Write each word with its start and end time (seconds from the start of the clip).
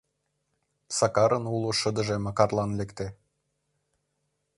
Сакарын 0.97 1.45
уло 1.53 1.71
шыдыже 1.79 2.15
Макарлан 2.25 2.71
лекте. 2.79 3.07